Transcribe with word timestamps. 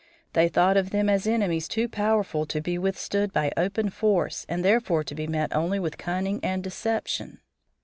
They 0.33 0.47
thought 0.49 0.77
of 0.77 0.89
them 0.89 1.09
as 1.11 1.27
enemies 1.27 1.67
too 1.67 1.87
powerful 1.87 2.47
to 2.47 2.59
be 2.59 2.79
withstood 2.79 3.31
by 3.31 3.51
open 3.55 3.91
force 3.91 4.47
and 4.49 4.65
therefore 4.65 5.03
to 5.03 5.13
be 5.13 5.27
met 5.27 5.55
only 5.55 5.77
with 5.79 5.99
cunning 5.99 6.39
and 6.41 6.63
deception. 6.63 7.37